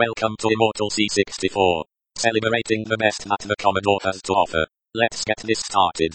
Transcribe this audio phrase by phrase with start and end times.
[0.00, 1.84] Welcome to Immortal C64.
[2.16, 4.66] Celebrating the best that the Commodore has to offer.
[4.94, 6.14] Let's get this started.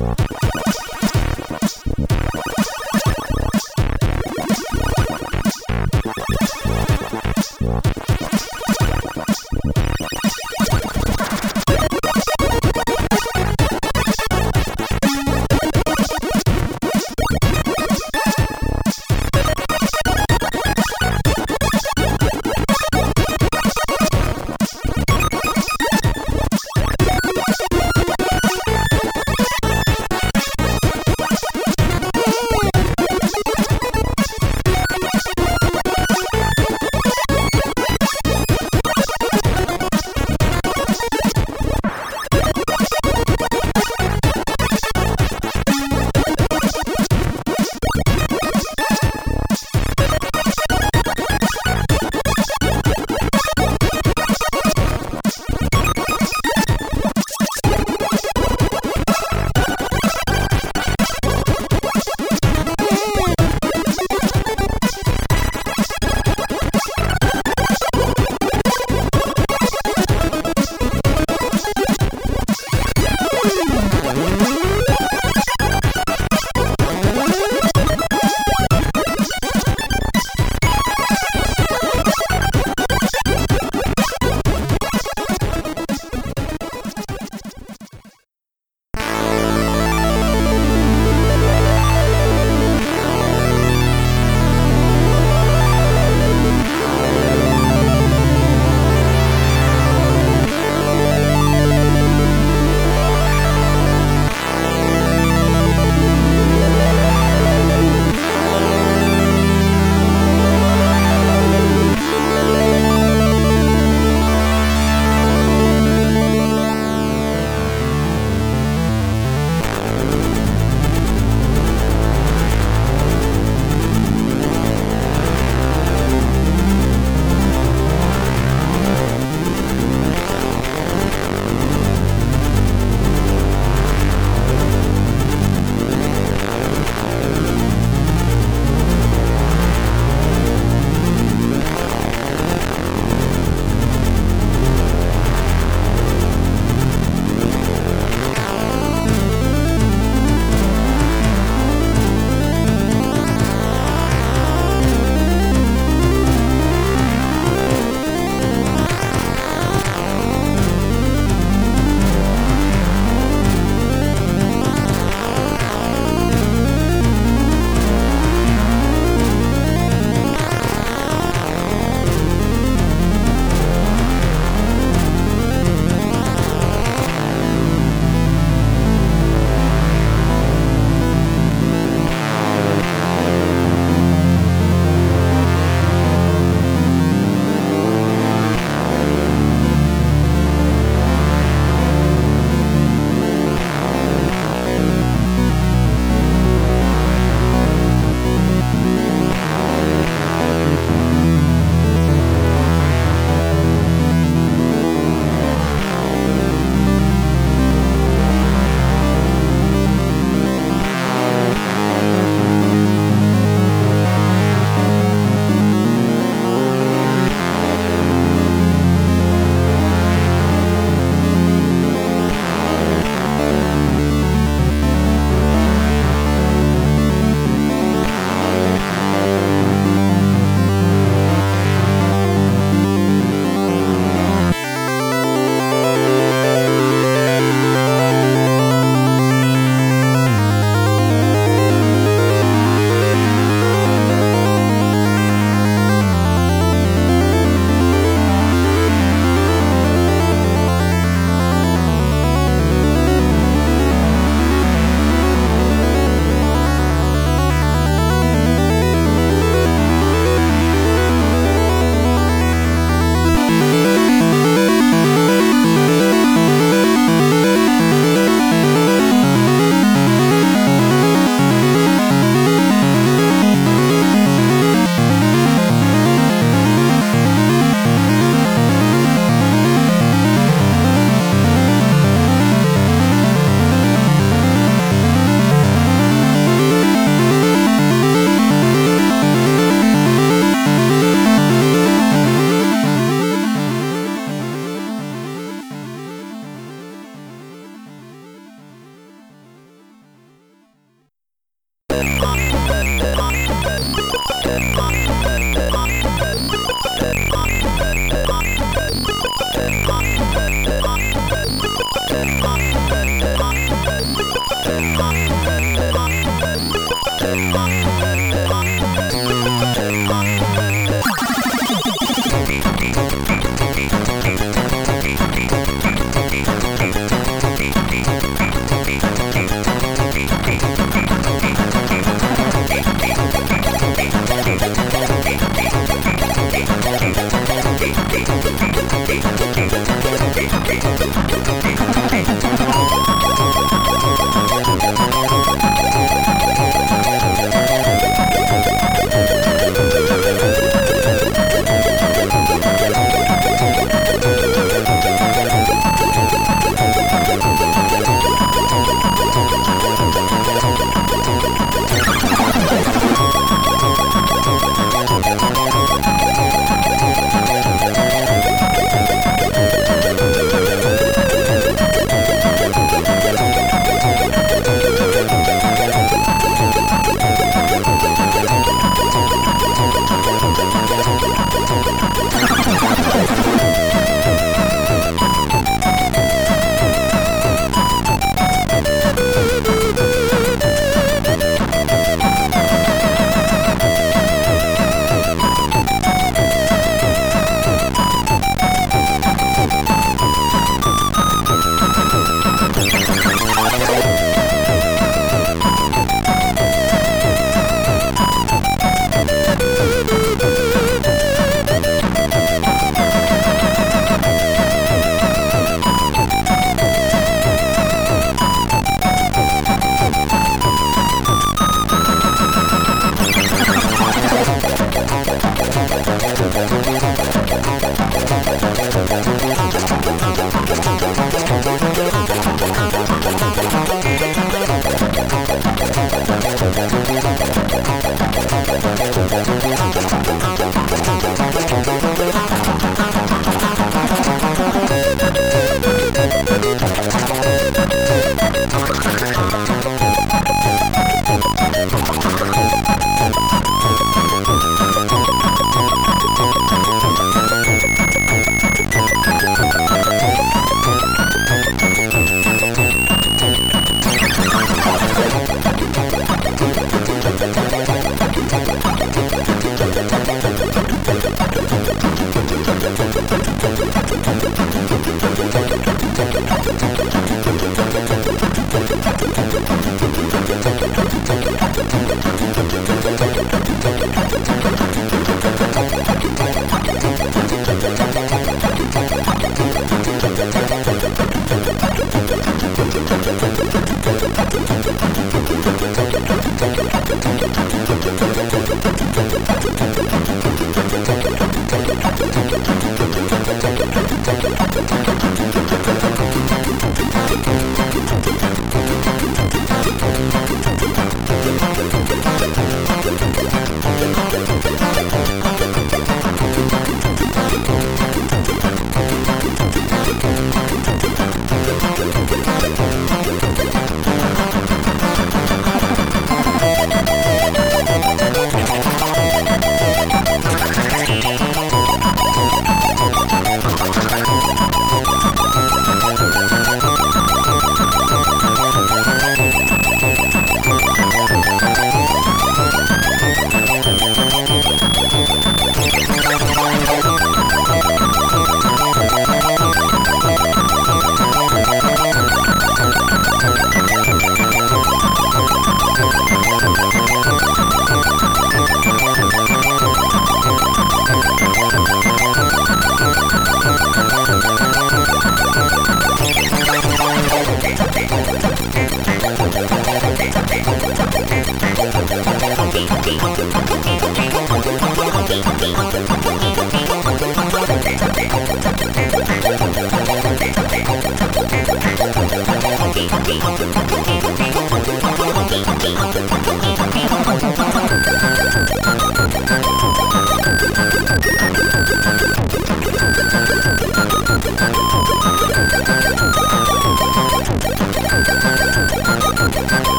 [0.00, 0.14] よ
[0.72, 0.99] し!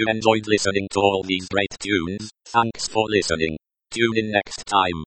[0.00, 2.30] You enjoyed listening to all these great tunes.
[2.46, 3.58] Thanks for listening.
[3.90, 5.04] Tune in next time.